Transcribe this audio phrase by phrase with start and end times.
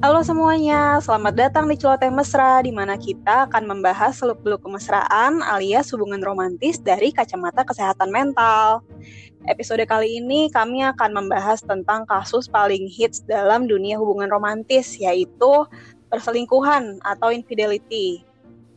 [0.00, 5.92] Halo semuanya, selamat datang di Celoteh Mesra, di mana kita akan membahas seluk-beluk kemesraan alias
[5.92, 8.80] hubungan romantis dari kacamata kesehatan mental.
[9.44, 15.68] Episode kali ini kami akan membahas tentang kasus paling hits dalam dunia hubungan romantis, yaitu
[16.08, 18.24] perselingkuhan atau infidelity.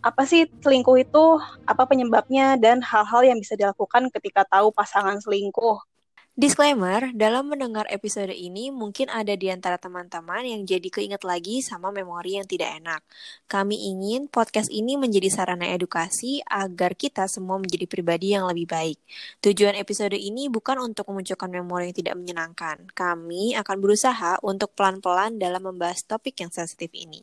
[0.04, 1.40] Apa sih selingkuh itu?
[1.64, 5.93] Apa penyebabnya dan hal-hal yang bisa dilakukan ketika tahu pasangan selingkuh?
[6.34, 11.94] Disclaimer, dalam mendengar episode ini mungkin ada di antara teman-teman yang jadi keinget lagi sama
[11.94, 13.06] memori yang tidak enak.
[13.46, 18.98] Kami ingin podcast ini menjadi sarana edukasi agar kita semua menjadi pribadi yang lebih baik.
[19.46, 22.78] Tujuan episode ini bukan untuk memunculkan memori yang tidak menyenangkan.
[22.98, 27.22] Kami akan berusaha untuk pelan-pelan dalam membahas topik yang sensitif ini.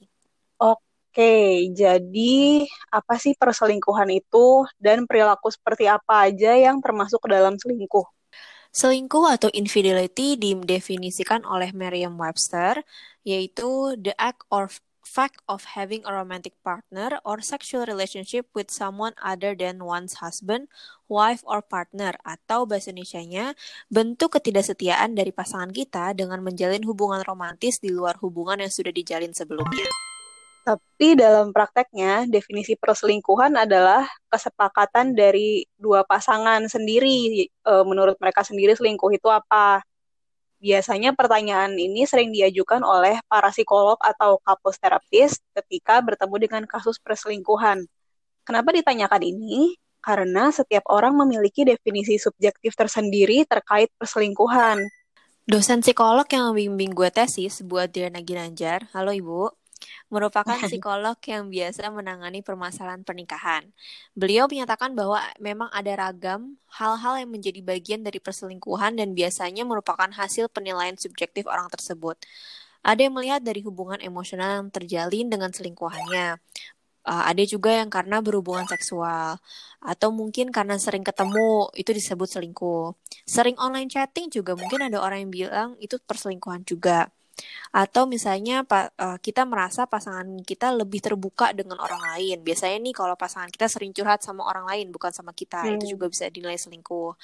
[0.63, 2.63] Oke, jadi
[2.95, 8.20] apa sih perselingkuhan itu dan perilaku seperti apa aja yang termasuk dalam selingkuh?
[8.71, 12.87] Selingkuh atau infidelity didefinisikan oleh Merriam-Webster,
[13.27, 14.71] yaitu the act or
[15.03, 20.71] fact of having a romantic partner or sexual relationship with someone other than one's husband,
[21.11, 23.59] wife, or partner, atau bahasa Indonesia-nya,
[23.91, 29.35] bentuk ketidaksetiaan dari pasangan kita dengan menjalin hubungan romantis di luar hubungan yang sudah dijalin
[29.35, 29.91] sebelumnya.
[30.61, 37.49] Tapi dalam prakteknya, definisi perselingkuhan adalah kesepakatan dari dua pasangan sendiri.
[37.49, 39.81] E, menurut mereka sendiri selingkuh itu apa?
[40.61, 47.01] Biasanya pertanyaan ini sering diajukan oleh para psikolog atau couples therapist ketika bertemu dengan kasus
[47.01, 47.89] perselingkuhan.
[48.45, 49.81] Kenapa ditanyakan ini?
[50.05, 54.85] Karena setiap orang memiliki definisi subjektif tersendiri terkait perselingkuhan.
[55.49, 59.49] Dosen psikolog yang membimbing gue tesis buat Diana Ginanjar, halo ibu,
[60.11, 63.69] merupakan psikolog yang biasa menangani permasalahan pernikahan.
[64.13, 70.11] Beliau menyatakan bahwa memang ada ragam hal-hal yang menjadi bagian dari perselingkuhan dan biasanya merupakan
[70.11, 72.19] hasil penilaian subjektif orang tersebut.
[72.81, 76.41] Ada yang melihat dari hubungan emosional yang terjalin dengan selingkuhannya.
[77.01, 79.41] Uh, ada juga yang karena berhubungan seksual
[79.81, 82.93] atau mungkin karena sering ketemu itu disebut selingkuh.
[83.25, 87.09] Sering online chatting juga mungkin ada orang yang bilang itu perselingkuhan juga
[87.71, 92.43] atau misalnya uh, kita merasa pasangan kita lebih terbuka dengan orang lain.
[92.43, 95.79] Biasanya nih kalau pasangan kita sering curhat sama orang lain bukan sama kita, hmm.
[95.79, 97.15] itu juga bisa dinilai selingkuh.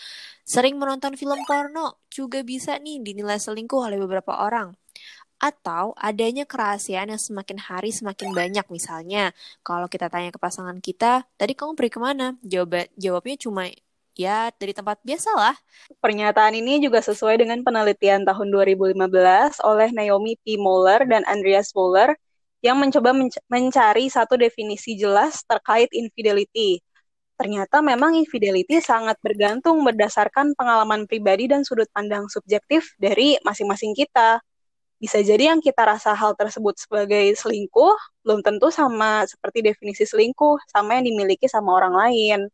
[0.46, 4.72] Sering menonton film porno juga bisa nih dinilai selingkuh oleh beberapa orang
[5.36, 11.28] atau adanya kerahasiaan yang semakin hari semakin banyak misalnya kalau kita tanya ke pasangan kita
[11.36, 13.68] tadi kamu pergi ke mana jawab jawabnya cuma
[14.16, 15.54] ya dari tempat biasa lah.
[16.00, 20.56] Pernyataan ini juga sesuai dengan penelitian tahun 2015 oleh Naomi P.
[20.56, 22.16] Moller dan Andreas Moller
[22.64, 26.80] yang mencoba menc mencari satu definisi jelas terkait infidelity.
[27.36, 34.40] Ternyata memang infidelity sangat bergantung berdasarkan pengalaman pribadi dan sudut pandang subjektif dari masing-masing kita.
[34.96, 40.56] Bisa jadi yang kita rasa hal tersebut sebagai selingkuh belum tentu sama seperti definisi selingkuh
[40.72, 42.48] sama yang dimiliki sama orang lain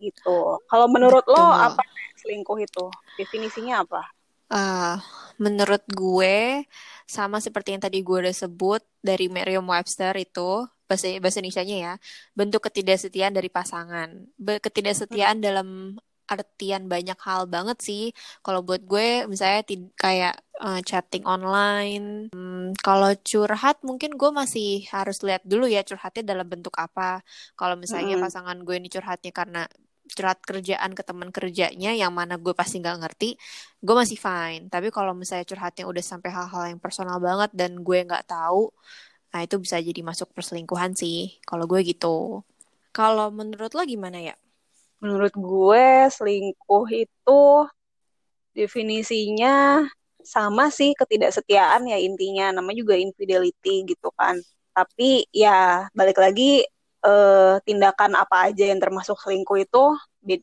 [0.00, 0.58] gitu.
[0.64, 1.36] Kalau menurut Betul.
[1.36, 1.84] lo apa
[2.16, 2.86] selingkuh itu?
[3.20, 4.02] Definisinya apa?
[4.50, 4.98] Uh,
[5.38, 6.66] menurut gue
[7.06, 11.94] sama seperti yang tadi gue udah sebut dari Merriam-Webster itu bahasa bahasa Indonesia-nya ya
[12.34, 14.10] bentuk ketidaksetiaan dari pasangan
[14.42, 15.46] ketidaksetiaan hmm.
[15.46, 15.68] dalam
[16.30, 18.04] artian banyak hal banget sih
[18.42, 19.66] kalau buat gue misalnya
[19.98, 26.22] kayak uh, chatting online hmm, kalau curhat mungkin gue masih harus lihat dulu ya curhatnya
[26.34, 27.22] dalam bentuk apa
[27.58, 28.22] kalau misalnya hmm.
[28.22, 29.62] pasangan gue ini curhatnya karena
[30.16, 33.28] curhat kerjaan ke teman kerjanya yang mana gue pasti nggak ngerti
[33.80, 34.68] gue masih fine.
[34.68, 38.70] Tapi kalau misalnya curhatnya udah sampai hal-hal yang personal banget dan gue nggak tahu
[39.30, 42.42] nah itu bisa jadi masuk perselingkuhan sih kalau gue gitu.
[42.90, 44.34] Kalau menurut lo gimana ya?
[44.98, 47.42] Menurut gue selingkuh itu
[48.52, 49.86] definisinya
[50.20, 52.50] sama sih ketidaksetiaan ya intinya.
[52.58, 54.36] Namanya juga infidelity gitu kan.
[54.74, 56.66] Tapi ya balik lagi
[57.04, 59.84] uh, tindakan apa aja yang termasuk selingkuh itu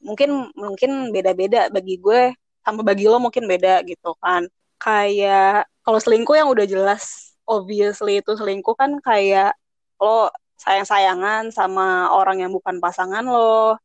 [0.01, 2.33] mungkin mungkin beda-beda bagi gue
[2.65, 4.45] sama bagi lo mungkin beda gitu kan.
[4.81, 9.55] Kayak kalau selingkuh yang udah jelas obviously itu selingkuh kan kayak
[10.01, 13.77] lo sayang-sayangan sama orang yang bukan pasangan lo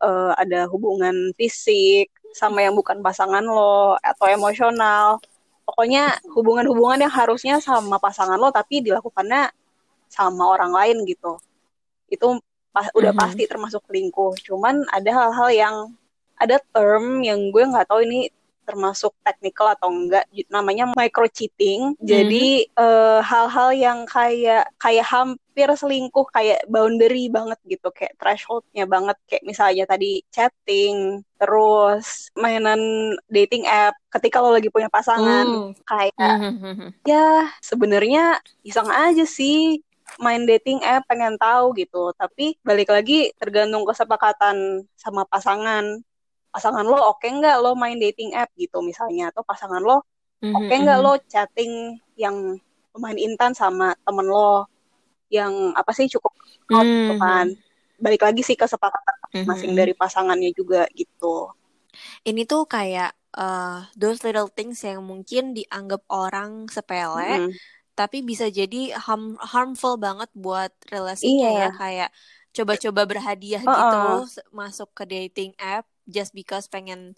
[0.00, 5.18] uh, ada hubungan fisik sama yang bukan pasangan lo atau emosional.
[5.66, 9.50] Pokoknya hubungan-hubungan yang harusnya sama pasangan lo tapi dilakukannya
[10.06, 11.42] sama orang lain gitu
[12.10, 12.38] itu
[12.70, 13.22] pas, udah mm -hmm.
[13.22, 15.76] pasti termasuk selingkuh cuman ada hal-hal yang
[16.36, 18.28] ada term yang gue nggak tahu ini
[18.66, 22.02] termasuk technical atau enggak namanya micro cheating hmm.
[22.02, 29.14] jadi uh, hal-hal yang kayak kayak hampir selingkuh kayak boundary banget gitu kayak thresholdnya banget
[29.30, 35.86] kayak misalnya tadi chatting terus mainan dating app ketika lo lagi punya pasangan mm.
[35.86, 36.90] kayak mm-hmm.
[37.06, 39.85] ya sebenarnya iseng aja sih
[40.22, 46.00] main dating app pengen tahu gitu tapi balik lagi tergantung kesepakatan sama pasangan
[46.54, 50.00] pasangan lo oke okay nggak lo main dating app gitu misalnya atau pasangan lo
[50.40, 51.20] mm-hmm, oke okay nggak mm-hmm.
[51.20, 51.72] lo chatting
[52.16, 52.36] yang
[52.96, 54.64] lumayan intan sama temen lo
[55.28, 56.32] yang apa sih cukup
[56.72, 56.80] mm-hmm.
[56.80, 57.46] gitu kan
[58.00, 59.44] balik lagi sih kesepakatan mm-hmm.
[59.44, 61.52] masing dari pasangannya juga gitu
[62.24, 67.75] ini tuh kayak uh, those little things yang mungkin dianggap orang sepele mm-hmm.
[67.96, 71.60] Tapi bisa jadi harm harmful banget buat relasinya iya.
[71.64, 72.10] ya kayak
[72.52, 73.80] coba-coba berhadiah uh -uh.
[73.80, 74.00] gitu
[74.52, 77.16] masuk ke dating app just because pengen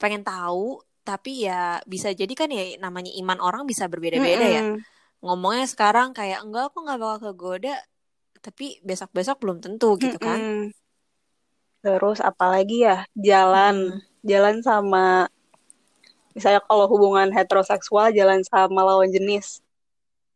[0.00, 4.56] pengen tahu tapi ya bisa jadi kan ya namanya iman orang bisa berbeda-beda mm -hmm.
[4.56, 4.62] ya
[5.20, 7.76] ngomongnya sekarang kayak enggak aku nggak bakal kegoda
[8.40, 10.64] tapi besok-besok belum tentu gitu kan mm -hmm.
[11.84, 14.24] terus apalagi ya jalan mm.
[14.24, 15.28] jalan sama
[16.32, 19.60] misalnya kalau hubungan heteroseksual jalan sama lawan jenis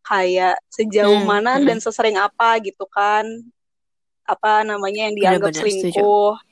[0.08, 1.68] kayak sejauh mm, mana mm.
[1.68, 3.28] dan sesering apa gitu kan
[4.24, 6.46] apa namanya yang dianggap Bener -bener, selingkuh setuju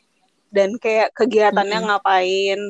[0.53, 1.97] dan kayak kegiatannya mm -hmm.
[1.97, 2.61] ngapain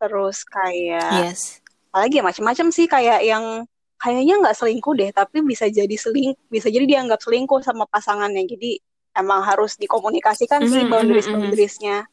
[0.00, 1.60] terus kayak yes.
[1.92, 3.68] apalagi ya macam-macam sih kayak yang
[4.00, 8.80] kayaknya nggak selingkuh deh tapi bisa jadi seling bisa jadi dianggap selingkuh sama pasangannya jadi
[9.20, 10.74] emang harus dikomunikasikan mm -hmm.
[10.74, 12.08] sih boundaries boundariesnya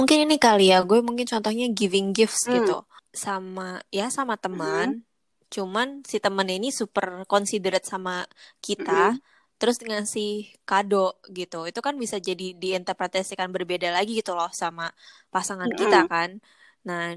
[0.00, 2.56] mungkin ini kali ya gue mungkin contohnya giving gifts mm.
[2.56, 5.05] gitu sama ya sama teman mm.
[5.48, 8.26] Cuman si temen ini super considerate sama
[8.60, 9.14] kita.
[9.14, 14.52] Mm -hmm terus ngasih kado gitu itu kan bisa jadi diinterpretasikan berbeda lagi gitu loh
[14.52, 14.92] sama
[15.32, 15.76] pasangan mm.
[15.80, 16.30] kita kan.
[16.84, 17.16] Nah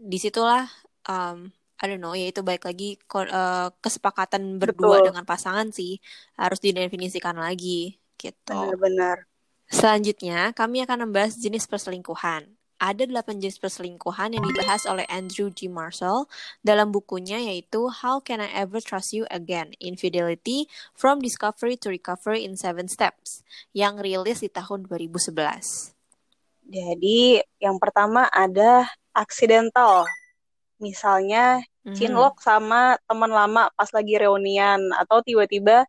[0.00, 0.70] di situlah
[1.10, 1.50] um,
[1.80, 5.06] I don't know ya itu baik lagi uh, kesepakatan berdua Betul.
[5.10, 5.98] dengan pasangan sih
[6.38, 8.54] harus didefinisikan lagi gitu.
[8.54, 9.26] Benar-benar.
[9.70, 15.68] Selanjutnya kami akan membahas jenis perselingkuhan ada delapan jenis perselingkuhan yang dibahas oleh Andrew G.
[15.68, 16.24] Marshall
[16.64, 19.76] dalam bukunya yaitu How Can I Ever Trust You Again?
[19.78, 20.64] Infidelity
[20.96, 23.44] from Discovery to Recovery in Seven Steps
[23.76, 25.92] yang rilis di tahun 2011.
[26.72, 30.08] Jadi yang pertama ada accidental.
[30.80, 31.94] Misalnya mm-hmm.
[32.00, 35.84] cinlok sama teman lama pas lagi reunian atau tiba-tiba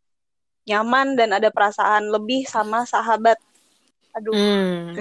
[0.67, 3.39] nyaman dan ada perasaan lebih sama sahabat
[4.11, 4.99] aduh hmm.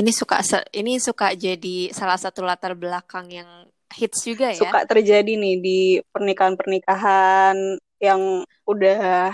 [0.00, 0.40] ini suka
[0.76, 3.48] ini suka jadi salah satu latar belakang yang
[3.96, 5.80] hits juga ya suka terjadi nih di
[6.12, 9.32] pernikahan-pernikahan yang udah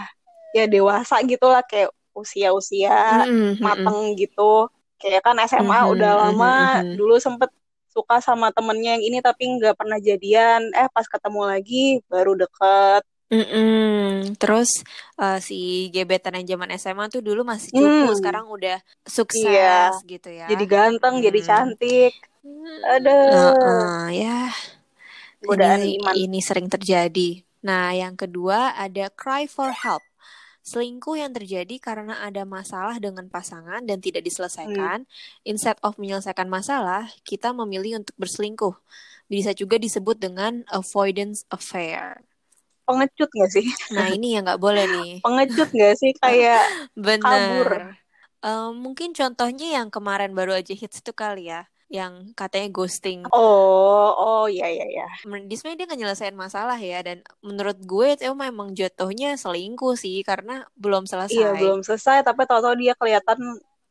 [0.54, 3.50] ya dewasa gitu lah kayak usia-usia mm -hmm.
[3.58, 4.70] mateng gitu
[5.02, 5.92] kayak kan SMA mm -hmm.
[5.98, 6.94] udah lama mm -hmm.
[6.94, 7.50] dulu sempet
[7.90, 13.02] suka sama temennya yang ini tapi nggak pernah jadian eh pas ketemu lagi baru deket
[13.34, 14.38] Mm-mm.
[14.38, 14.70] Terus
[15.19, 18.19] uh, si gebetan yang zaman SMA tuh dulu masih cukup, mm.
[18.22, 19.90] sekarang udah sukses iya.
[20.06, 20.46] gitu ya.
[20.46, 21.25] Jadi ganteng, mm.
[21.26, 22.12] jadi cantik.
[22.86, 23.16] Ada.
[23.34, 24.54] Uh, uh, ya.
[25.42, 26.14] ini, iman.
[26.14, 27.42] ini sering terjadi.
[27.66, 30.04] Nah, yang kedua ada cry for help.
[30.64, 35.04] Selingkuh yang terjadi karena ada masalah dengan pasangan dan tidak diselesaikan.
[35.04, 35.44] Hmm.
[35.44, 38.72] Instead of menyelesaikan masalah, kita memilih untuk berselingkuh.
[39.28, 42.25] Bisa juga disebut dengan avoidance affair
[42.84, 43.66] pengecut gak sih?
[43.92, 45.12] Nah ini yang nggak boleh nih.
[45.26, 46.64] pengecut gak sih kayak
[46.96, 47.20] Bener.
[47.20, 47.69] kabur?
[48.44, 53.22] Uh, mungkin contohnya yang kemarin baru aja hits itu kali ya yang katanya ghosting.
[53.31, 55.08] Oh, oh ya ya ya.
[55.22, 60.25] Di sebenarnya dia nggak nyelesain masalah ya dan menurut gue itu memang jatuhnya selingkuh sih
[60.26, 61.37] karena belum selesai.
[61.37, 63.38] Iya belum selesai tapi tahu-tahu dia kelihatan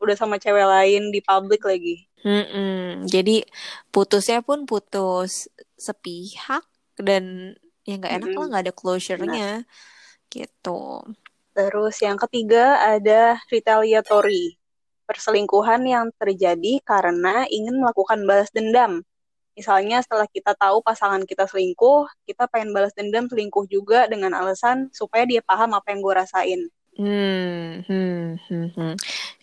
[0.04, 2.04] udah sama cewek lain di publik lagi.
[2.28, 3.08] Mm-mm.
[3.08, 3.48] Jadi
[3.92, 5.48] putusnya pun putus
[5.80, 6.68] sepihak
[7.00, 8.40] dan ya nggak enak mm -hmm.
[8.40, 9.50] lah nggak ada closure-nya.
[10.32, 10.82] Gitu.
[11.54, 14.58] Terus yang ketiga ada retaliatory
[15.06, 19.04] perselingkuhan yang terjadi karena ingin melakukan balas dendam.
[19.54, 24.90] Misalnya setelah kita tahu pasangan kita selingkuh kita pengen balas dendam selingkuh juga dengan alasan
[24.90, 26.62] supaya dia paham apa yang gue rasain.
[26.94, 28.94] Hmm, hmm, hmm, hmm.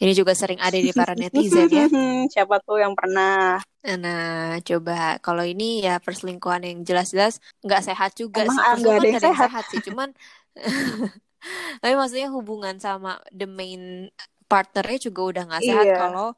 [0.00, 1.84] Ini juga sering ada di para netizen ya.
[2.32, 3.60] Siapa tuh yang pernah?
[3.84, 8.64] Nah, coba kalau ini ya perselingkuhan yang jelas-jelas nggak sehat juga Emang sih.
[8.80, 9.44] Emang ada yang sehat.
[9.52, 10.08] sehat sih, cuman
[11.84, 14.08] tapi maksudnya hubungan sama the main
[14.48, 15.96] partnernya juga udah nggak sehat iya.
[16.00, 16.32] kalau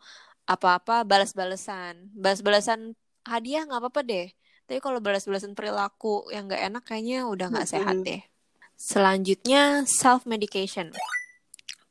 [0.51, 4.29] apa-apa balas-balasan, balas-balasan hadiah nggak apa-apa deh.
[4.67, 7.87] Tapi kalau balas-balasan perilaku yang nggak enak kayaknya udah nggak mm -hmm.
[7.87, 8.23] sehat deh.
[8.75, 10.91] Selanjutnya self medication.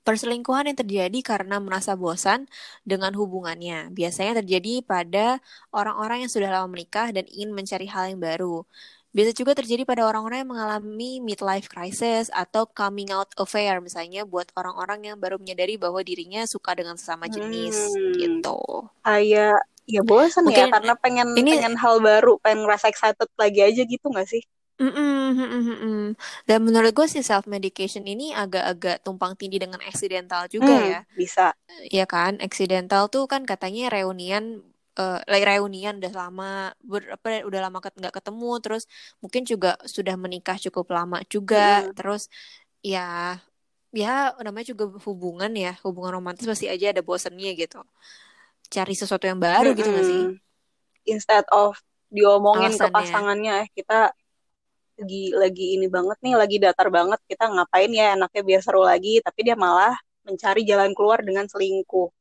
[0.01, 2.49] Perselingkuhan yang terjadi karena merasa bosan
[2.81, 3.93] dengan hubungannya.
[3.93, 5.37] Biasanya terjadi pada
[5.69, 8.65] orang-orang yang sudah lama menikah dan ingin mencari hal yang baru.
[9.11, 14.47] Bisa juga terjadi pada orang-orang yang mengalami midlife crisis atau coming out affair misalnya buat
[14.55, 18.15] orang-orang yang baru menyadari bahwa dirinya suka dengan sesama jenis hmm.
[18.15, 18.87] gitu.
[19.03, 23.83] Kayak ya bosan ya karena pengen ini, pengen hal baru, pengen ngerasa excited lagi aja
[23.83, 24.47] gitu gak sih?
[24.79, 26.07] Mm -mm,
[26.47, 30.99] Dan menurut gue sih self medication ini agak-agak tumpang tindih dengan accidental juga hmm, ya.
[31.13, 31.47] Bisa.
[31.91, 34.65] Ya kan, accidental tuh kan katanya reunian
[34.97, 36.51] uh, like reunian udah lama
[36.83, 38.83] ber, apa udah lama nggak ketemu terus
[39.23, 41.95] mungkin juga sudah menikah cukup lama juga hmm.
[41.95, 42.27] terus
[42.81, 43.39] ya
[43.91, 47.83] ya namanya juga hubungan ya hubungan romantis pasti aja ada bosennya gitu
[48.71, 49.77] cari sesuatu yang baru hmm.
[49.77, 50.23] gitu gak sih
[51.07, 51.75] instead of
[52.11, 52.91] diomongin Alasannya.
[52.91, 53.99] ke pasangannya eh kita
[55.01, 59.17] lagi lagi ini banget nih lagi datar banget kita ngapain ya enaknya biar seru lagi
[59.25, 62.13] tapi dia malah mencari jalan keluar dengan selingkuh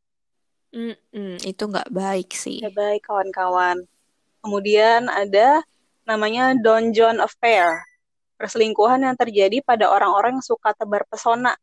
[0.70, 2.62] Mm-mm, itu nggak baik sih.
[2.62, 3.82] Nggak baik kawan-kawan.
[4.38, 5.66] Kemudian ada
[6.06, 7.74] namanya Don John Affair.
[8.38, 11.58] Perselingkuhan yang terjadi pada orang-orang yang suka tebar pesona.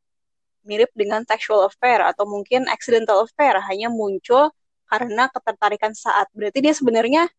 [0.67, 3.55] Mirip dengan sexual affair atau mungkin accidental affair.
[3.63, 4.51] Hanya muncul
[4.91, 6.27] karena ketertarikan saat.
[6.35, 7.31] Berarti dia sebenarnya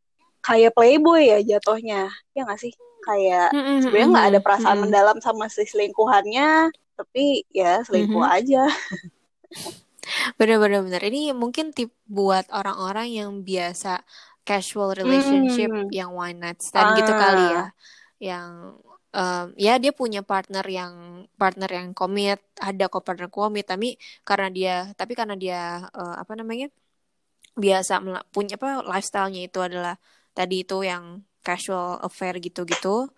[0.45, 2.11] kayak playboy ya jatuhnya.
[2.35, 2.73] Ya nggak sih?
[3.05, 3.77] Kayak mm-hmm.
[3.85, 4.83] sebenarnya nggak ada perasaan mm-hmm.
[4.85, 6.73] mendalam sama si selingkuhannya.
[6.99, 8.39] Tapi ya selingkuh mm-hmm.
[8.43, 8.63] aja.
[10.39, 11.03] Bener-bener bener.
[11.05, 14.03] Ini mungkin tip buat orang-orang yang biasa
[14.49, 15.93] casual relationship hmm.
[15.93, 16.97] yang one night stand ah.
[16.97, 17.65] gitu kali ya.
[18.19, 18.49] Yang
[19.13, 20.93] um, ya dia punya partner yang
[21.37, 26.33] partner yang komit, ada kok partner komit, tapi karena dia tapi karena dia uh, apa
[26.33, 26.73] namanya?
[27.59, 27.99] biasa
[28.31, 29.99] punya apa lifestyle-nya itu adalah
[30.39, 33.11] tadi itu yang casual affair gitu-gitu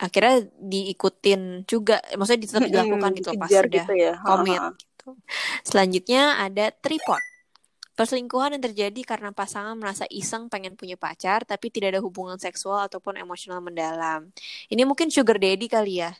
[0.00, 4.14] akhirnya diikutin juga maksudnya tetap dilakukan gitu pas sudah gitu ya.
[4.24, 4.60] komit
[5.00, 5.16] gitu.
[5.64, 7.20] Selanjutnya ada tripod.
[7.96, 12.88] Perselingkuhan yang terjadi karena pasangan merasa iseng pengen punya pacar tapi tidak ada hubungan seksual
[12.88, 14.32] ataupun emosional mendalam.
[14.72, 16.16] Ini mungkin sugar daddy kali ya.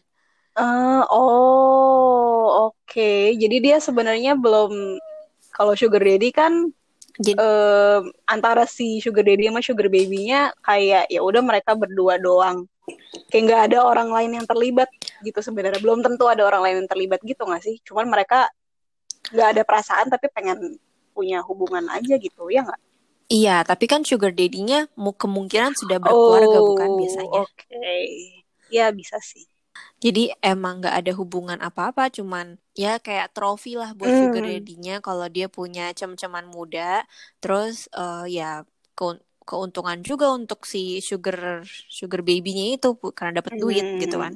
[0.60, 2.76] Uh, oh, oke.
[2.84, 3.32] Okay.
[3.40, 5.00] Jadi dia sebenarnya belum
[5.56, 6.68] kalau sugar daddy kan
[7.18, 12.68] Jadi, uh, antara si sugar daddy sama sugar baby-nya kayak ya udah mereka berdua doang.
[13.30, 14.90] Kayak nggak ada orang lain yang terlibat
[15.26, 15.82] gitu sebenarnya.
[15.82, 17.76] Belum tentu ada orang lain yang terlibat gitu nggak sih?
[17.82, 18.50] Cuman mereka
[19.30, 20.78] nggak ada perasaan tapi pengen
[21.14, 22.80] punya hubungan aja gitu ya nggak
[23.30, 28.42] iya tapi kan sugar daddy-nya kemungkinan sudah berkeluarga oh, bukan biasanya oke okay.
[28.72, 29.46] ya bisa sih
[30.00, 34.20] jadi emang nggak ada hubungan apa-apa, cuman ya kayak trofi lah buat mm.
[34.24, 37.04] sugar daddy-nya kalau dia punya cem-ceman muda,
[37.44, 38.64] terus uh, ya
[38.96, 43.98] ke keuntungan juga untuk si sugar sugar baby-nya itu karena dapat duit mm.
[44.08, 44.34] gitu kan.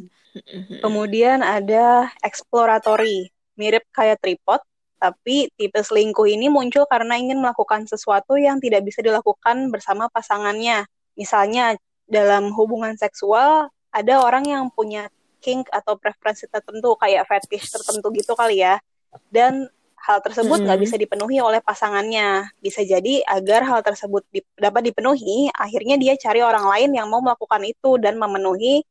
[0.83, 4.61] Kemudian ada exploratory, mirip kayak tripod,
[4.99, 10.89] tapi tipe selingkuh ini muncul karena ingin melakukan sesuatu yang tidak bisa dilakukan bersama pasangannya.
[11.15, 15.07] Misalnya dalam hubungan seksual ada orang yang punya
[15.45, 18.81] kink atau preferensi tertentu kayak fetish tertentu gitu kali ya.
[19.29, 19.69] Dan
[20.05, 20.85] hal tersebut nggak mm.
[20.89, 22.49] bisa dipenuhi oleh pasangannya.
[22.65, 27.21] Bisa jadi agar hal tersebut di, dapat dipenuhi, akhirnya dia cari orang lain yang mau
[27.21, 28.85] melakukan itu dan memenuhi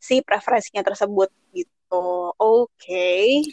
[0.00, 2.32] si preferensinya tersebut gitu.
[2.40, 2.64] Oke.
[2.80, 3.44] Okay.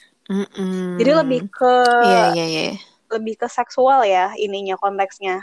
[1.00, 2.76] Jadi lebih ke yeah, yeah, yeah.
[3.08, 5.40] lebih ke seksual ya ininya konteksnya.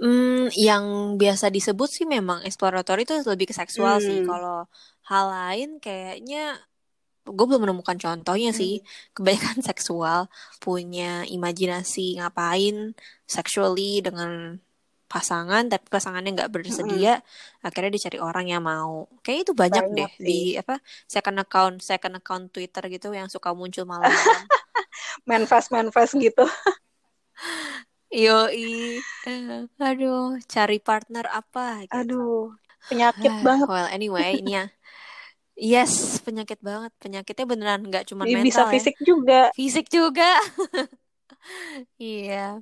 [0.00, 4.06] Hmm, yang biasa disebut sih memang exploratory itu lebih ke seksual hmm.
[4.06, 4.18] sih.
[4.22, 4.70] Kalau
[5.10, 6.62] hal lain kayaknya
[7.26, 8.58] gue belum menemukan contohnya hmm.
[8.58, 8.74] sih.
[9.12, 10.30] Kebanyakan seksual
[10.62, 12.94] punya imajinasi ngapain
[13.26, 14.62] sexually dengan
[15.10, 17.66] pasangan tapi pasangannya nggak bersedia mm-hmm.
[17.66, 20.22] akhirnya dicari orang yang mau kayak itu banyak, banyak deh sih.
[20.22, 20.78] di apa
[21.10, 24.46] second account second account Twitter gitu yang suka muncul malam-malam
[25.30, 26.46] manifest manifest gitu
[28.14, 31.94] yo i uh, aduh cari partner apa gitu.
[31.98, 32.42] aduh
[32.86, 34.64] penyakit uh, banget well anyway ini ya
[35.60, 36.88] Yes, penyakit banget.
[36.96, 38.72] Penyakitnya beneran nggak cuma mental bisa ya.
[38.72, 39.40] fisik juga.
[39.52, 40.30] Fisik juga.
[41.96, 42.60] Iya.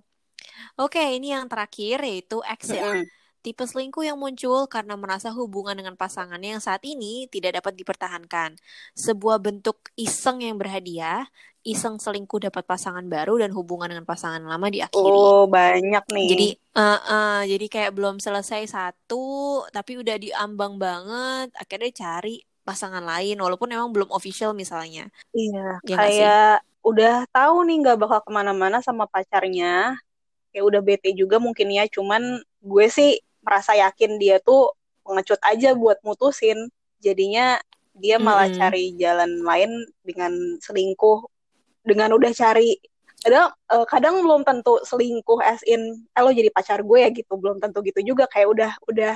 [0.78, 2.78] Oke, ini yang terakhir yaitu exit.
[2.78, 3.06] Mm -hmm.
[3.42, 8.54] Tipe selingkuh yang muncul karena merasa hubungan dengan pasangannya yang saat ini tidak dapat dipertahankan.
[8.94, 11.26] Sebuah bentuk iseng yang berhadiah,
[11.62, 15.10] iseng selingkuh dapat pasangan baru dan hubungan dengan pasangan lama diakhiri.
[15.14, 16.28] Oh, banyak nih.
[16.34, 23.00] Jadi, uh, uh, jadi kayak belum selesai satu, tapi udah diambang banget, akhirnya cari pasangan
[23.00, 25.08] lain, walaupun emang belum official misalnya.
[25.32, 29.96] Iya, ya kayak udah tahu nih nggak bakal ke mana-mana sama pacarnya,
[30.52, 35.72] kayak udah bete juga mungkin ya cuman gue sih merasa yakin dia tuh pengecut aja
[35.72, 36.68] buat mutusin.
[37.00, 37.56] Jadinya
[37.96, 38.60] dia malah mm -hmm.
[38.60, 39.70] cari jalan lain
[40.04, 41.24] dengan selingkuh
[41.88, 42.76] dengan udah cari.
[43.18, 45.80] Kadang uh, kadang belum tentu selingkuh as in
[46.12, 47.34] eh lo jadi pacar gue ya gitu.
[47.40, 49.14] Belum tentu gitu juga kayak udah udah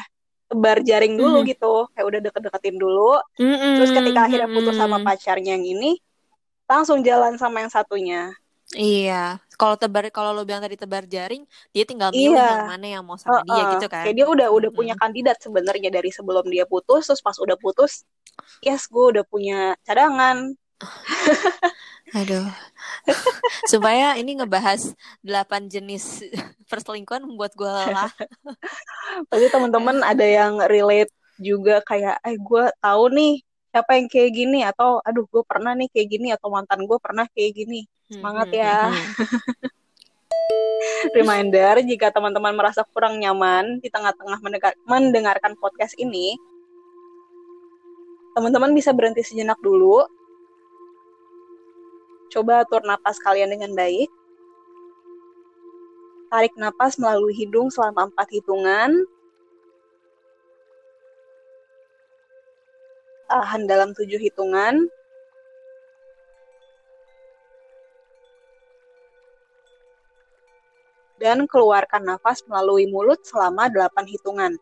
[0.53, 1.47] tebar jaring dulu mm.
[1.57, 1.75] gitu.
[1.97, 3.13] Kayak udah deket-deketin dulu.
[3.41, 5.97] Mm terus ketika akhirnya putus sama pacarnya yang ini
[6.69, 8.29] langsung jalan sama yang satunya.
[8.73, 9.41] Iya.
[9.57, 12.61] Kalau tebar kalau lo bilang tadi tebar jaring dia tinggal milih iya.
[12.61, 14.05] yang mana yang mau sama uh, dia gitu kan?
[14.05, 17.09] Kayak dia udah udah punya kandidat sebenarnya dari sebelum dia putus.
[17.09, 18.05] Terus pas udah putus
[18.65, 20.57] yes gue udah punya cadangan
[22.19, 22.49] Aduh.
[23.67, 24.93] Supaya ini ngebahas
[25.25, 26.21] delapan jenis
[26.71, 28.13] perselingkuhan membuat gue lelah.
[29.31, 33.35] Pasti teman-teman ada yang relate juga kayak, eh gue tahu nih
[33.73, 37.25] siapa yang kayak gini atau aduh gue pernah nih kayak gini atau mantan gue pernah
[37.33, 37.89] kayak gini.
[38.13, 38.79] Semangat hmm, ya.
[38.93, 39.81] Hmm, hmm.
[41.17, 44.39] Reminder jika teman-teman merasa kurang nyaman di tengah-tengah
[44.85, 46.37] mendengarkan podcast ini,
[48.37, 50.05] teman-teman bisa berhenti sejenak dulu
[52.33, 54.09] Coba atur napas kalian dengan baik.
[56.33, 59.05] Tarik napas melalui hidung selama empat hitungan.
[63.29, 64.89] Tahan dalam tujuh hitungan.
[71.21, 74.53] Dan keluarkan nafas melalui mulut selama delapan hitungan.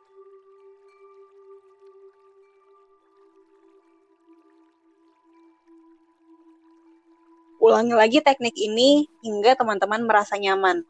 [7.60, 10.80] Ulangi lagi teknik ini hingga teman-teman merasa nyaman.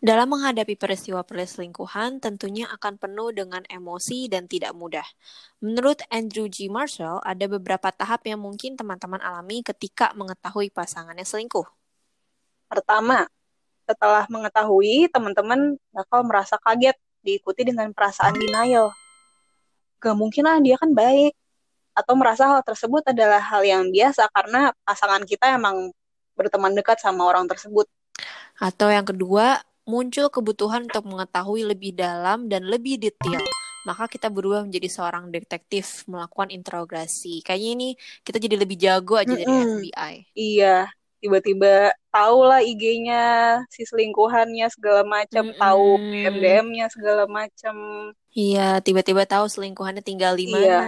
[0.00, 5.04] Dalam menghadapi peristiwa perselingkuhan, tentunya akan penuh dengan emosi dan tidak mudah.
[5.60, 6.72] Menurut Andrew G.
[6.72, 11.68] Marshall, ada beberapa tahap yang mungkin teman-teman alami ketika mengetahui pasangannya selingkuh.
[12.72, 13.28] Pertama,
[13.84, 16.96] setelah mengetahui, teman-teman bakal merasa kaget
[17.26, 18.94] diikuti dengan perasaan denial.
[19.98, 21.34] Gak mungkin lah dia kan baik.
[21.96, 25.90] Atau merasa hal tersebut adalah hal yang biasa karena pasangan kita emang
[26.38, 27.88] berteman dekat sama orang tersebut.
[28.60, 33.40] Atau yang kedua, muncul kebutuhan untuk mengetahui lebih dalam dan lebih detail.
[33.86, 37.40] Maka kita berubah menjadi seorang detektif melakukan interogasi.
[37.40, 37.88] Kayaknya ini
[38.26, 39.46] kita jadi lebih jago aja mm -mm.
[39.46, 40.14] dari FBI.
[40.34, 40.76] Iya,
[41.26, 43.24] tiba-tiba tahu lah IG-nya
[43.66, 45.58] si selingkuhannya segala macam, mm-hmm.
[45.58, 47.74] tahu DM-DM-nya segala macam.
[48.30, 50.54] Iya, tiba-tiba tahu selingkuhannya tinggal di iya.
[50.54, 50.82] mana, iya.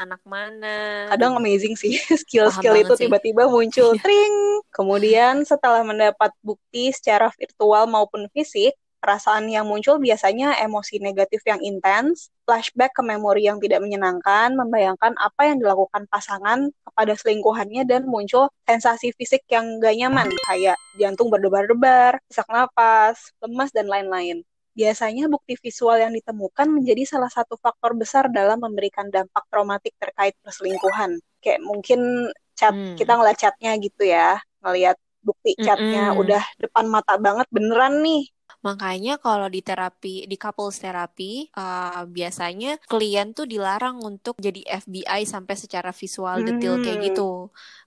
[0.00, 0.76] anak mana.
[1.12, 4.36] Kadang amazing sih skill-skill itu tiba-tiba muncul tring.
[4.72, 11.62] Kemudian setelah mendapat bukti secara virtual maupun fisik, Perasaan yang muncul biasanya emosi negatif yang
[11.62, 18.10] intens, flashback ke memori yang tidak menyenangkan, membayangkan apa yang dilakukan pasangan kepada selingkuhannya dan
[18.10, 24.42] muncul sensasi fisik yang gak nyaman kayak jantung berdebar-debar, sesak napas, lemas, dan lain-lain.
[24.74, 30.34] Biasanya bukti visual yang ditemukan menjadi salah satu faktor besar dalam memberikan dampak traumatik terkait
[30.42, 31.22] perselingkuhan.
[31.38, 32.98] Kayak mungkin chat hmm.
[32.98, 36.22] kita ngeliat chatnya gitu ya, ngeliat bukti chatnya mm -mm.
[36.22, 38.30] udah depan mata banget beneran nih
[38.68, 45.24] Makanya kalau di terapi, di couples terapi, uh, biasanya klien tuh dilarang untuk jadi FBI
[45.24, 47.06] sampai secara visual detail kayak hmm.
[47.12, 47.30] gitu.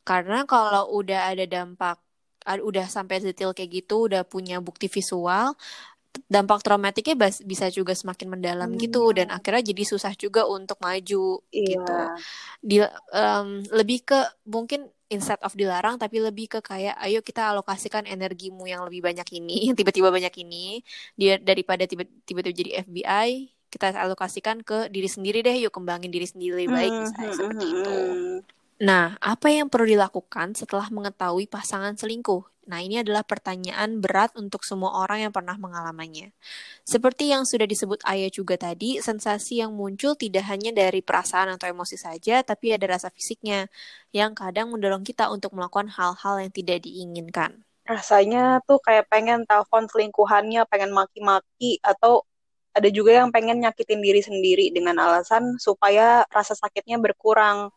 [0.01, 2.01] Karena kalau udah ada dampak,
[2.45, 5.53] udah sampai detail kayak gitu, udah punya bukti visual,
[6.27, 7.15] dampak traumatiknya
[7.45, 8.79] bisa juga semakin mendalam hmm.
[8.83, 11.67] gitu dan akhirnya jadi susah juga untuk maju yeah.
[11.71, 11.97] gitu.
[12.59, 12.77] Di
[13.15, 18.63] um, lebih ke mungkin instead of dilarang tapi lebih ke kayak ayo kita alokasikan energimu
[18.65, 20.81] yang lebih banyak ini tiba-tiba banyak ini
[21.19, 26.63] dia daripada tiba-tiba jadi FBI kita alokasikan ke diri sendiri deh yuk kembangin diri sendiri
[26.63, 28.39] lebih baik misalnya hmm, seperti hmm, itu hmm.
[28.81, 34.61] Nah apa yang perlu dilakukan setelah mengetahui pasangan selingkuh Nah, ini adalah pertanyaan berat untuk
[34.61, 36.29] semua orang yang pernah mengalaminya.
[36.85, 41.67] Seperti yang sudah disebut Ayah juga tadi, sensasi yang muncul tidak hanya dari perasaan atau
[41.67, 43.65] emosi saja, tapi ada rasa fisiknya
[44.13, 47.65] yang kadang mendorong kita untuk melakukan hal-hal yang tidak diinginkan.
[47.89, 52.23] Rasanya tuh kayak pengen telepon selingkuhannya, pengen maki-maki, atau
[52.77, 57.73] ada juga yang pengen nyakitin diri sendiri dengan alasan supaya rasa sakitnya berkurang.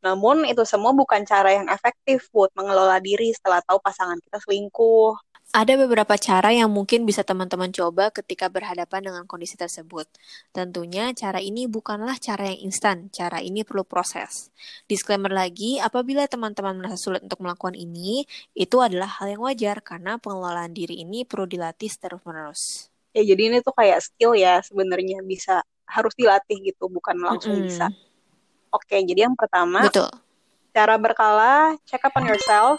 [0.00, 5.16] Namun itu semua bukan cara yang efektif buat mengelola diri setelah tahu pasangan kita selingkuh.
[5.50, 10.06] Ada beberapa cara yang mungkin bisa teman-teman coba ketika berhadapan dengan kondisi tersebut.
[10.54, 14.54] Tentunya cara ini bukanlah cara yang instan, cara ini perlu proses.
[14.86, 18.22] Disclaimer lagi, apabila teman-teman merasa sulit untuk melakukan ini,
[18.54, 22.86] itu adalah hal yang wajar karena pengelolaan diri ini perlu dilatih terus-menerus.
[23.10, 27.58] Ya jadi ini tuh kayak skill ya sebenarnya bisa harus dilatih gitu, bukan langsung mm
[27.58, 27.66] -hmm.
[27.66, 27.86] bisa.
[28.70, 30.06] Oke, jadi yang pertama, Betul.
[30.70, 32.78] cara berkala, check up on yourself,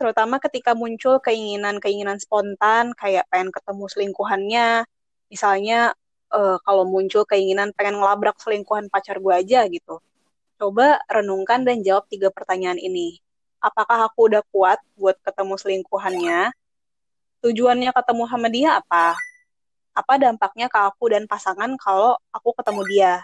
[0.00, 4.68] terutama ketika muncul keinginan-keinginan spontan, kayak pengen ketemu selingkuhannya,
[5.28, 5.92] misalnya
[6.32, 10.00] uh, kalau muncul keinginan pengen ngelabrak selingkuhan pacar gue aja gitu.
[10.56, 13.20] Coba renungkan dan jawab tiga pertanyaan ini.
[13.62, 16.50] Apakah aku udah kuat buat ketemu selingkuhannya?
[17.44, 19.14] Tujuannya ketemu sama dia apa?
[19.92, 23.14] Apa dampaknya ke aku dan pasangan kalau aku ketemu dia?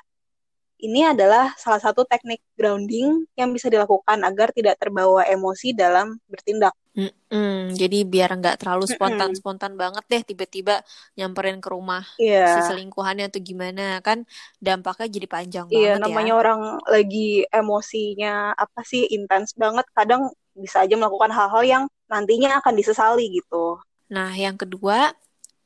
[0.79, 6.75] Ini adalah salah satu teknik grounding yang bisa dilakukan agar tidak terbawa emosi dalam bertindak.
[6.99, 10.83] Mm-mm, jadi biar nggak terlalu spontan-spontan banget deh tiba-tiba
[11.15, 12.59] nyamperin ke rumah yeah.
[12.59, 14.27] si selingkuhannya tuh gimana kan
[14.59, 16.41] dampaknya jadi panjang yeah, banget namanya ya.
[16.43, 16.61] orang
[16.91, 23.31] lagi emosinya apa sih intens banget kadang bisa aja melakukan hal-hal yang nantinya akan disesali
[23.31, 23.79] gitu.
[24.11, 25.15] Nah, yang kedua,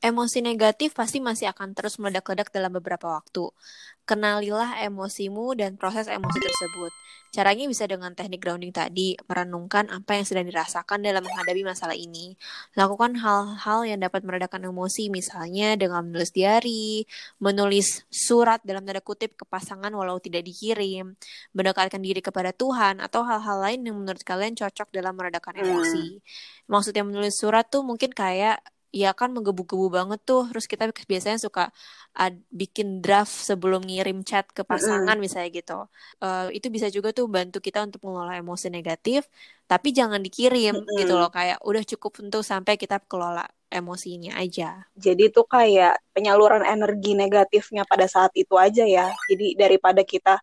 [0.03, 3.47] emosi negatif pasti masih akan terus meledak-ledak dalam beberapa waktu.
[4.03, 6.91] Kenalilah emosimu dan proses emosi tersebut.
[7.33, 12.37] Caranya bisa dengan teknik grounding tadi, merenungkan apa yang sedang dirasakan dalam menghadapi masalah ini.
[12.77, 17.09] Lakukan hal-hal yang dapat meredakan emosi, misalnya dengan menulis diary,
[17.41, 21.17] menulis surat dalam tanda kutip ke pasangan walau tidak dikirim,
[21.57, 26.21] mendekatkan diri kepada Tuhan, atau hal-hal lain yang menurut kalian cocok dalam meredakan emosi.
[26.21, 26.69] Hmm.
[26.69, 28.61] Maksudnya menulis surat tuh mungkin kayak
[28.93, 30.45] ya kan menggebu-gebu banget tuh.
[30.53, 31.73] Terus kita biasanya suka
[32.13, 35.79] ad, bikin draft sebelum ngirim chat ke pasangan mm misalnya gitu.
[36.21, 39.25] Uh, itu bisa juga tuh bantu kita untuk mengelola emosi negatif
[39.65, 41.33] tapi jangan dikirim mm gitu loh.
[41.33, 44.85] Kayak udah cukup untuk sampai kita kelola emosinya aja.
[44.93, 49.09] Jadi tuh kayak penyaluran energi negatifnya pada saat itu aja ya.
[49.25, 50.37] Jadi daripada kita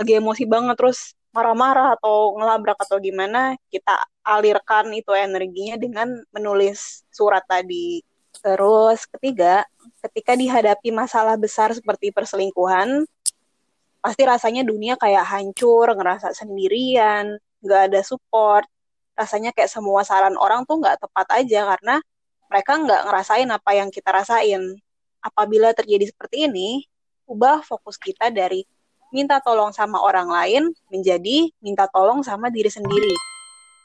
[0.00, 7.06] lagi emosi banget terus marah-marah atau ngelabrak atau gimana, kita alirkan itu energinya dengan menulis
[7.10, 8.02] surat tadi.
[8.40, 9.66] Terus ketiga,
[10.02, 13.06] ketika dihadapi masalah besar seperti perselingkuhan,
[14.00, 18.66] pasti rasanya dunia kayak hancur, ngerasa sendirian, nggak ada support.
[19.14, 22.00] Rasanya kayak semua saran orang tuh nggak tepat aja karena
[22.48, 24.62] mereka nggak ngerasain apa yang kita rasain.
[25.20, 26.88] Apabila terjadi seperti ini,
[27.28, 28.64] ubah fokus kita dari
[29.10, 33.14] minta tolong sama orang lain menjadi minta tolong sama diri sendiri.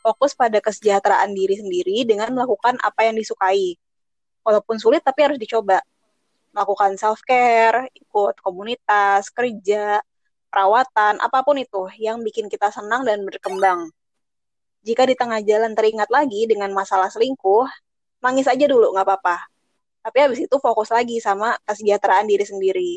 [0.06, 3.74] Fokus pada kesejahteraan diri sendiri dengan melakukan apa yang disukai.
[4.46, 5.82] Walaupun sulit tapi harus dicoba.
[6.54, 10.00] Melakukan self care, ikut komunitas, kerja,
[10.48, 13.92] perawatan, apa pun itu yang bikin kita senang dan berkembang.
[14.86, 17.68] Jika di tengah jalan teringat lagi dengan masalah selingkuh,
[18.22, 19.50] nangis aja dulu nggak apa-apa.
[20.06, 22.92] Tapi habis itu fokus lagi sama kesejahteraan diri sendiri.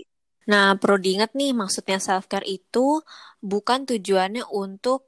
[0.48, 3.04] Nah, perlu diingat nih, maksudnya self-care itu
[3.44, 5.04] bukan tujuannya untuk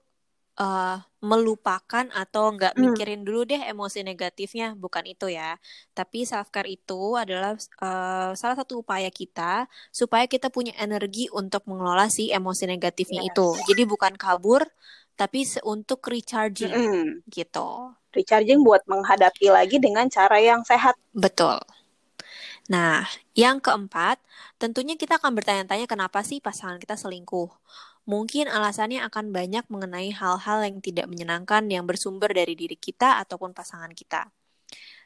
[0.60, 2.80] uh, melupakan atau nggak hmm.
[2.80, 5.56] mikirin dulu deh emosi negatifnya, bukan itu ya.
[5.96, 12.12] Tapi self-care itu adalah uh, salah satu upaya kita supaya kita punya energi untuk mengelola
[12.12, 13.28] si emosi negatifnya yes.
[13.32, 13.48] itu.
[13.72, 14.68] Jadi bukan kabur,
[15.16, 17.28] tapi untuk recharging hmm.
[17.32, 17.96] gitu.
[18.12, 20.96] Recharging buat menghadapi lagi dengan cara yang sehat.
[21.16, 21.60] Betul.
[22.70, 23.02] Nah,
[23.40, 24.20] yang keempat,
[24.60, 27.48] tentunya kita akan bertanya-tanya kenapa sih pasangan kita selingkuh.
[28.04, 33.56] Mungkin alasannya akan banyak mengenai hal-hal yang tidak menyenangkan yang bersumber dari diri kita ataupun
[33.56, 34.28] pasangan kita.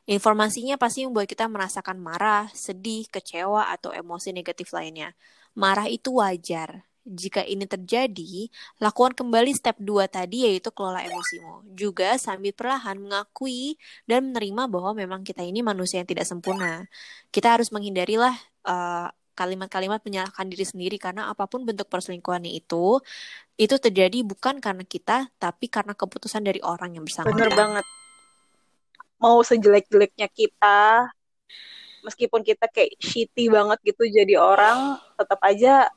[0.05, 5.17] Informasinya pasti membuat kita merasakan marah, sedih, kecewa, atau emosi negatif lainnya.
[5.57, 8.49] Marah itu wajar, jika ini terjadi,
[8.81, 11.77] lakukan kembali step 2 tadi yaitu kelola emosimu.
[11.77, 13.77] Juga sambil perlahan mengakui
[14.09, 16.89] dan menerima bahwa memang kita ini manusia yang tidak sempurna.
[17.29, 18.33] Kita harus menghindarilah
[18.65, 23.03] uh, kalimat-kalimat menyalahkan diri sendiri karena apa pun bentuk perselingkuhannya itu
[23.59, 27.37] itu terjadi bukan karena kita tapi karena keputusan dari orang yang bersangkutan.
[27.37, 27.85] Bener banget.
[29.21, 31.11] Mau sejelek-jeleknya kita,
[32.03, 35.89] meskipun kita kayak shitty banget gitu jadi orang, tetap aja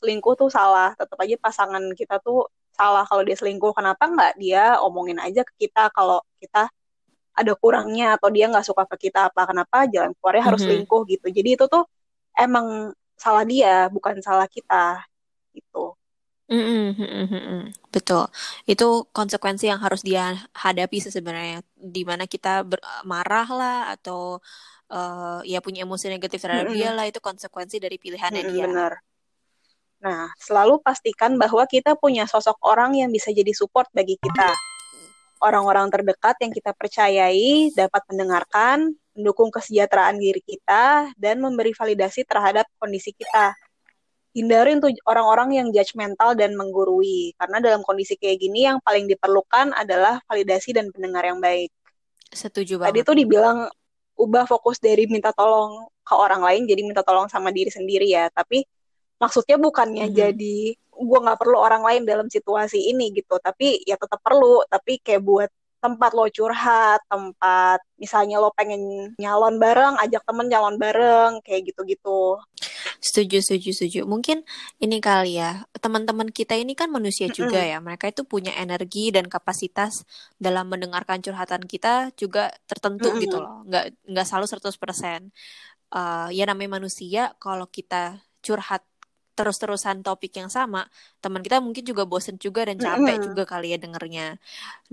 [0.00, 0.92] selingkuh tuh salah.
[0.98, 3.04] Tetap aja pasangan kita tuh salah.
[3.08, 6.68] Kalau dia selingkuh kenapa nggak dia omongin aja ke kita kalau kita
[7.36, 9.48] ada kurangnya atau dia nggak suka ke kita apa?
[9.48, 10.76] Kenapa jalan keluarnya harus mm -hmm.
[10.84, 11.26] selingkuh gitu?
[11.32, 11.84] Jadi itu tuh
[12.36, 15.04] emang salah dia bukan salah kita
[15.52, 15.96] gitu.
[16.46, 17.60] Mm -hmm.
[17.90, 18.30] betul.
[18.70, 21.60] Itu konsekuensi yang harus dia hadapi sebenarnya.
[21.74, 22.62] Di mana kita
[23.02, 24.38] marah lah atau
[24.90, 26.80] uh, ya punya emosi negatif terhadap mm -hmm.
[26.80, 28.66] dia lah itu konsekuensi dari pilihannya mm -hmm, dia.
[28.68, 28.92] benar
[30.00, 34.52] Nah, selalu pastikan bahwa kita punya sosok orang yang bisa jadi support bagi kita.
[35.40, 42.68] Orang-orang terdekat yang kita percayai dapat mendengarkan, mendukung kesejahteraan diri kita, dan memberi validasi terhadap
[42.80, 43.56] kondisi kita.
[44.36, 49.72] Hindari untuk orang-orang yang judgmental dan menggurui, karena dalam kondisi kayak gini yang paling diperlukan
[49.72, 51.72] adalah validasi dan pendengar yang baik.
[52.28, 53.00] Setuju banget.
[53.00, 53.64] Tadi tuh dibilang
[54.16, 58.28] ubah fokus dari minta tolong ke orang lain jadi minta tolong sama diri sendiri ya,
[58.28, 58.64] tapi
[59.16, 60.20] maksudnya bukannya mm-hmm.
[60.20, 65.00] jadi gue nggak perlu orang lain dalam situasi ini gitu tapi ya tetap perlu tapi
[65.00, 65.50] kayak buat
[65.86, 72.40] tempat lo curhat, tempat misalnya lo pengen nyalon bareng, ajak temen nyalon bareng, kayak gitu-gitu.
[72.98, 74.00] Setuju, setuju, setuju.
[74.08, 74.42] Mungkin
[74.82, 77.78] ini kali ya, teman-teman kita ini kan manusia juga ya.
[77.78, 80.02] Mereka itu punya energi dan kapasitas
[80.40, 83.22] dalam mendengarkan curhatan kita juga tertentu Mm-mm.
[83.22, 83.62] gitu loh.
[83.68, 85.30] Nggak, nggak selalu 100%.
[85.86, 88.82] Uh, ya namanya manusia, kalau kita curhat
[89.36, 90.80] terus-terusan topik yang sama,
[91.22, 93.26] teman kita mungkin juga bosen juga dan capek Mm-mm.
[93.26, 94.40] juga kali ya dengernya.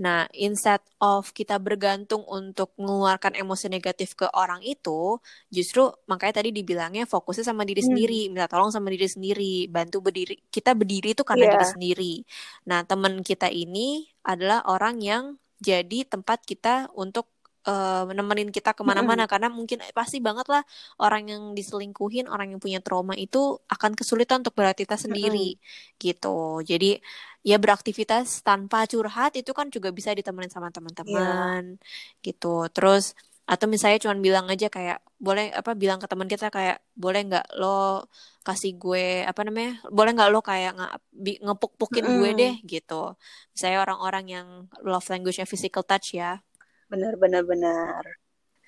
[0.02, 5.18] Nah, instead of kita bergantung untuk mengeluarkan emosi negatif ke orang itu,
[5.54, 7.84] justru makanya tadi dibilangnya fokusnya sama diri Hmm.
[7.84, 10.34] sendiri, minta tolong sama diri sendiri, bantu berdiri.
[10.50, 11.52] Kita berdiri itu karena Iya.
[11.52, 12.12] diri sendiri.
[12.70, 15.24] Nah, teman kita ini adalah orang yang
[15.62, 17.30] jadi tempat kita untuk
[17.68, 20.62] eh, nemenin kita ke mana-mana karena mungkin pasti banget lah
[21.02, 23.38] orang yang diselingkuhin, orang yang punya trauma itu
[23.74, 25.56] akan kesulitan untuk beraktivitas sendiri
[26.02, 26.60] gitu.
[26.70, 26.86] Jadi
[27.48, 31.62] ya beraktivitas tanpa curhat itu kan juga bisa ditemenin sama teman-teman
[32.24, 32.46] gitu.
[32.74, 33.04] Terus
[33.44, 37.44] atau misalnya cuman bilang aja kayak boleh apa bilang ke teman kita kayak boleh nggak
[37.60, 38.08] lo
[38.46, 40.86] kasih gue apa namanya boleh nggak lo kayak nge,
[41.44, 42.40] ngepuk-pukin gue Mm-mm.
[42.40, 42.94] deh gitu
[43.52, 44.48] misalnya orang-orang yang
[44.84, 46.40] love language-nya physical touch ya
[46.90, 48.04] Benar, benar, benar.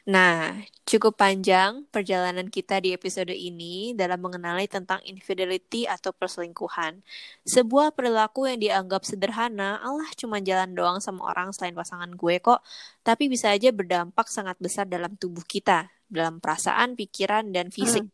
[0.07, 7.03] Nah, cukup panjang perjalanan kita di episode ini dalam mengenali tentang infidelity atau perselingkuhan.
[7.43, 12.63] Sebuah perilaku yang dianggap sederhana, Allah cuma jalan doang sama orang selain pasangan gue kok,
[13.03, 18.07] tapi bisa aja berdampak sangat besar dalam tubuh kita, dalam perasaan, pikiran, dan fisik.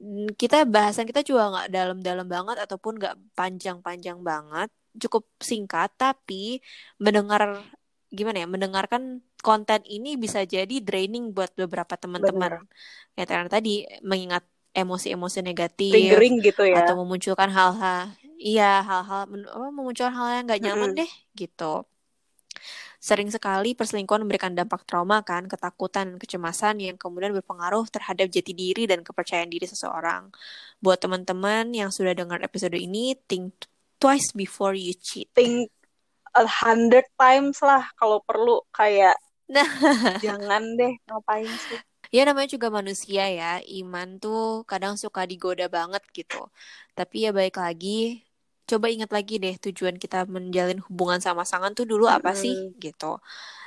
[0.00, 4.68] Mm, Kita bahasan kita juga nggak dalam-dalam banget ataupun nggak panjang-panjang banget,
[5.02, 6.60] cukup singkat, tapi
[7.00, 7.64] mendengar
[8.12, 12.66] gimana ya mendengarkan konten ini bisa jadi draining buat beberapa teman-teman.
[13.18, 16.84] Ya karena tadi mengingat emosi-emosi negatif gitu ya.
[16.84, 19.24] atau memunculkan hal-hal iya hal-hal
[19.72, 21.00] memunculkan hal yang nggak nyaman Mm-mm.
[21.00, 21.88] deh gitu.
[23.00, 28.52] Sering sekali perselingkuhan memberikan dampak trauma kan ketakutan dan kecemasan yang kemudian berpengaruh terhadap jati
[28.52, 30.32] diri dan kepercayaan diri seseorang.
[30.82, 33.54] Buat teman-teman yang sudah dengar episode ini think
[34.02, 35.30] twice before you cheat.
[35.32, 35.70] Think
[36.36, 39.66] a hundred times lah kalau perlu kayak Nah.
[40.24, 41.78] jangan deh ngapain sih.
[42.14, 46.38] Ya namanya juga manusia ya, iman tuh kadang suka digoda banget gitu.
[46.94, 48.22] Tapi ya baik lagi,
[48.70, 53.18] coba ingat lagi deh tujuan kita menjalin hubungan sama pasangan tuh dulu apa sih gitu.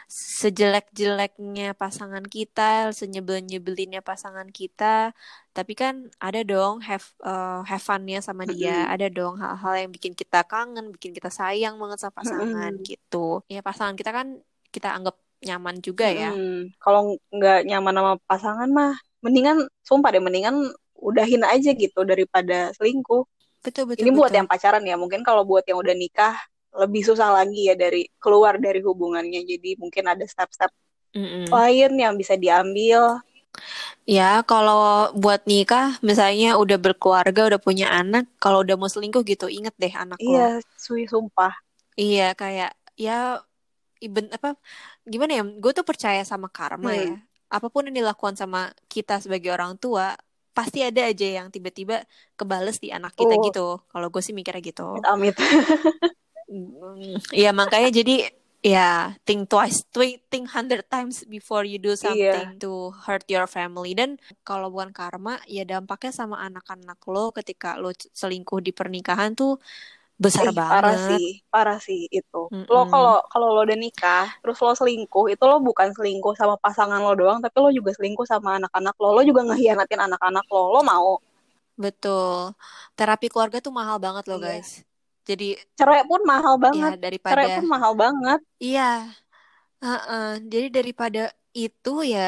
[0.09, 5.13] Sejelek-jeleknya pasangan kita, senyebel-nyebelinnya pasangan kita,
[5.53, 10.17] tapi kan ada dong have uh, have fun-nya sama dia, ada dong hal-hal yang bikin
[10.17, 13.45] kita kangen, bikin kita sayang banget sama pasangan gitu.
[13.45, 14.41] Ya pasangan kita kan
[14.73, 15.13] kita anggap
[15.45, 16.33] nyaman juga ya.
[16.33, 16.73] Mm-mm.
[16.81, 23.29] Kalau nggak nyaman sama pasangan mah, mendingan sumpah deh mendingan udahin aja gitu daripada selingkuh.
[23.61, 24.37] Betul betul Ini buat betul.
[24.41, 26.33] yang pacaran ya, mungkin kalau buat yang udah nikah
[26.75, 29.41] lebih susah lagi ya dari keluar dari hubungannya.
[29.45, 30.71] Jadi mungkin ada step-step
[31.15, 31.45] Mm-mm.
[31.53, 33.21] lain yang bisa diambil.
[34.09, 39.45] Ya, kalau buat nikah, misalnya udah berkeluarga, udah punya anak, kalau udah mau selingkuh gitu,
[39.47, 40.39] inget deh anak lo.
[40.39, 41.53] Iya, sui sumpah.
[42.01, 42.69] Iya, kayak
[43.03, 43.11] ya
[44.05, 44.47] iben apa
[45.11, 45.41] gimana ya?
[45.63, 47.01] Gue tuh percaya sama karma Hmm.
[47.03, 47.09] ya.
[47.55, 48.59] Apa pun yang dilakukan sama
[48.93, 50.05] kita sebagai orang tua,
[50.57, 51.93] pasti ada aja yang tiba-tiba
[52.39, 53.45] kebales di anak kita Oh.
[53.45, 53.59] gitu.
[53.91, 54.83] Kalau gue sih mikirnya gitu.
[55.03, 55.35] Amit.
[55.39, 55.39] Mm,
[57.29, 58.15] Iya, makanya jadi
[58.59, 62.03] ya think twice, think, think hundred times before you do Iya.
[62.03, 63.95] something to hurt your family.
[63.95, 69.61] Dan kalau bukan karma, ya dampaknya sama anak-anak lo ketika lo selingkuh di pernikahan tuh
[70.19, 70.99] besar parah banget.
[71.15, 72.51] sih, parah sih itu.
[72.51, 72.67] Mm-mm.
[72.67, 76.99] Lo kalau kalau lo udah nikah, terus lo selingkuh, itu lo bukan selingkuh sama pasangan
[76.99, 79.15] lo doang, tapi lo juga selingkuh sama anak-anak lo.
[79.15, 80.75] Lo juga ngehianatin anak-anak lo.
[80.75, 81.21] Lo mau
[81.79, 82.51] Betul.
[82.99, 84.59] Terapi keluarga tuh mahal banget loh, Iya.
[84.59, 84.83] guys.
[85.29, 85.45] Jadi
[85.77, 86.93] cerai pun mahal ya banget.
[87.29, 88.39] Cerai daripada pun mahal banget.
[88.63, 88.81] iya,
[89.83, 90.23] Heeh.
[90.51, 91.19] Jadi daripada
[91.63, 92.19] itu ya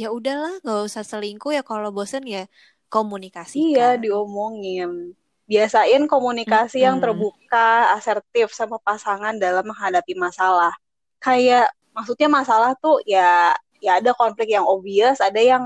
[0.00, 2.40] ya udahlah, nggak usah selingkuh ya kalau bosen ya
[3.58, 3.98] Iya, komunikasikan.
[4.02, 4.90] diomongin.
[5.50, 7.02] Biasain komunikasi yang Mm-mm.
[7.02, 10.72] terbuka, asertif sama pasangan dalam menghadapi masalah.
[11.20, 11.64] Kayak
[11.96, 13.52] maksudnya masalah tuh ya
[13.84, 15.62] ya ada konflik yang obvious, ada yang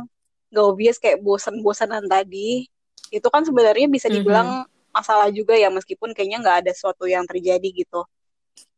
[0.55, 2.67] gak obvious kayak bosan-bosanan tadi.
[3.15, 7.69] Itu kan sebenarnya bisa dibilang masalah juga ya meskipun kayaknya nggak ada sesuatu yang terjadi
[7.81, 8.01] gitu.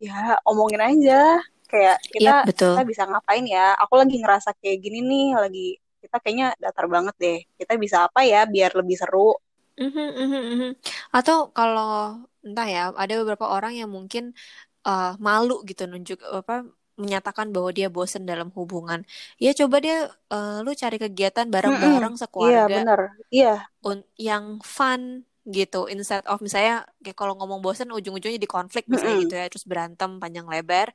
[0.07, 1.39] Ya omongin aja.
[1.71, 2.73] Kayak kita Iya, betul.
[2.75, 3.77] kita bisa ngapain ya?
[3.83, 5.67] Aku lagi ngerasa kayak gini nih, lagi
[6.03, 7.39] kita kayaknya datar banget deh.
[7.61, 9.37] Kita bisa apa ya biar lebih seru?
[9.79, 10.71] Mhm, mhm, mhm.
[11.15, 14.35] Atau kalau entah ya, ada beberapa orang yang mungkin
[14.89, 16.65] uh, malu gitu nunjuk apa
[16.99, 19.01] menyatakan bahwa dia bosen dalam hubungan.
[19.39, 23.01] Ya coba dia uh, lu cari kegiatan bareng-bareng Iya sekeluarga bener.
[23.31, 23.55] Iya.
[23.87, 29.17] un- yang fun gitu instead of misalnya kayak kalau ngomong bosen ujung-ujungnya di konflik misalnya
[29.17, 29.25] Mm-mm.
[29.25, 30.89] gitu ya terus berantem panjang lebar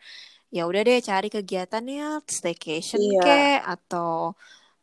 [0.56, 3.22] ya udah deh cari kegiatannya staycation Iya.
[3.26, 4.38] kek atau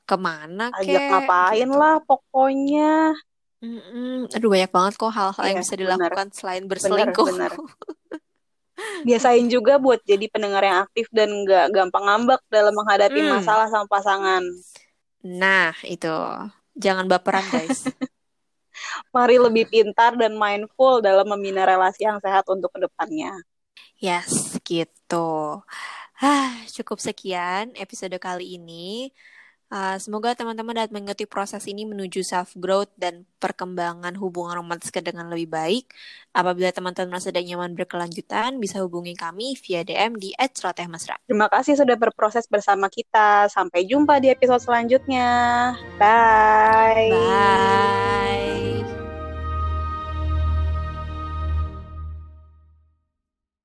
[0.09, 1.79] ke mana Ajak kek ngapain gitu.
[1.81, 3.15] lah pokoknya.
[3.61, 4.33] Mm-mm.
[4.35, 7.27] Aduh banyak banget kok hal-hal yang Iya, bisa dilakukan selain Bener, berselingkuh.
[7.31, 7.53] bener.
[9.07, 13.33] Biasain juga buat jadi pendengar yang aktif dan nggak gampang ngambek dalam menghadapi Hmm.
[13.37, 14.43] masalah sama pasangan.
[15.41, 16.09] Nah, itu.
[16.85, 17.79] Jangan baperan, guys.
[19.15, 23.35] Mari lebih pintar dan mindful dalam membina relasi yang sehat untuk ke depannya.
[24.01, 25.61] Yes, gitu.
[26.21, 29.13] Ah, cukup sekian episode kali ini.
[29.71, 35.31] Ah, semoga teman-teman dapat mengikuti proses ini menuju self growth dan perkembangan hubungan romantis dengan
[35.31, 35.95] lebih baik.
[36.35, 41.23] Apabila teman-teman merasa tidak nyaman berkelanjutan, bisa hubungi kami via DM di @celotehmesra.
[41.23, 43.47] Terima kasih sudah berproses bersama kita.
[43.47, 45.31] Sampai jumpa di episode selanjutnya.
[46.03, 47.15] Bye.